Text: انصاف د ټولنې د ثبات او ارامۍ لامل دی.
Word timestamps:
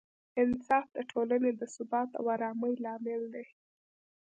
انصاف 0.43 0.85
د 0.95 0.97
ټولنې 1.11 1.51
د 1.59 1.61
ثبات 1.75 2.09
او 2.19 2.25
ارامۍ 2.35 2.73
لامل 2.83 3.23
دی. 3.33 3.45